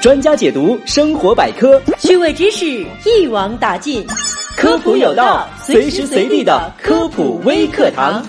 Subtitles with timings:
[0.00, 4.02] 专家解读生活百科，趣味知识一网打尽，
[4.56, 8.24] 科普有道，随时随地的科普微课堂。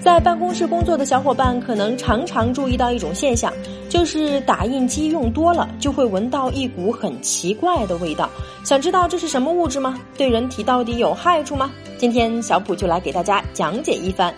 [0.00, 3.52] 在办公室工作的小伙伴可能常常注意到一种现象，
[3.88, 8.30] 就是打印机用多了就会闻到一股很奇怪的味道。
[8.64, 9.98] 想知道这是什么物质吗？
[10.16, 11.72] 对人体到底有害处吗？
[11.98, 14.32] 今天小普就来给大家讲解一番。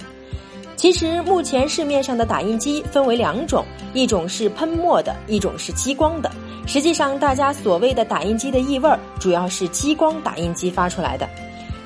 [0.84, 6.30] 其实目前市面上的打印机分为两种，一种是喷墨的，一种是激光的。
[6.66, 11.26] 实际上，大家所谓的打印机的异味儿，主要是激光打印机发出来的。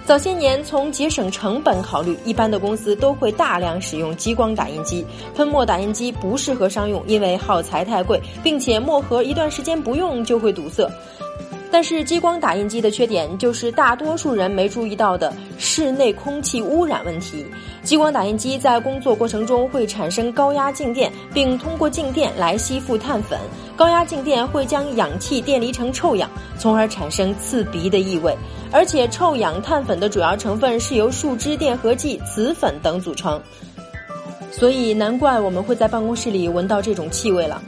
[0.04, 5.06] 早些年，从节省成本考虑，一般的公司都会大量使用激光打印机。
[5.32, 10.90] 喷墨打印机不适合商用，因为耗材太贵，并且墨盒一段时间不用就会堵塞。
[11.70, 17.44] 但是激光打印机的缺点就是大多数人没注意到的室内空气污染问题。
[17.82, 23.38] 激光打印机在工作过程中会产生高压静电，并通过静电来吸附碳粉。
[23.76, 28.34] 高压静电会将氧气电离成臭氧，从而产生刺鼻的异味。
[28.72, 33.40] 而且臭氧碳粉的主要成分是由树脂电合剂、磁粉等组成，
[34.50, 37.62] 所以难怪我们会在办公室里闻到这种气味了。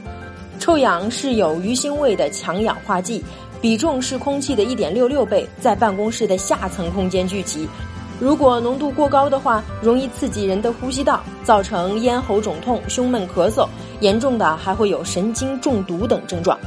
[0.59, 3.23] 臭氧是有鱼腥味的强氧化剂。
[3.61, 7.67] 比重是空气的一点六六倍，在办公室的下层空间聚集。
[8.19, 13.67] 如果浓度过高的话，容易刺激人的呼吸道，造成咽喉肿痛、胸闷、咳嗽，
[13.99, 16.57] 严重的还会有神经中毒等症状。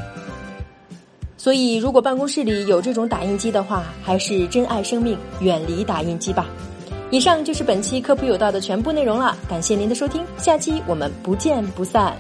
[1.37, 6.47] 所以，如果办公室里有这种打印机的话，还是珍爱生命，远离打印机吧。
[7.11, 12.17] 以上就是本期科普有道的全部内容了，感谢您的收听，下期我们不见不散。